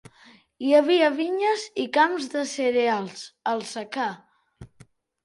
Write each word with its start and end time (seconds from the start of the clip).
Hi 0.67 0.71
havia 0.77 1.09
vinyes 1.17 1.65
i 1.83 1.85
camps 1.97 2.25
de 2.31 2.45
cereals, 2.53 3.27
al 3.53 3.63
secà. 3.73 4.07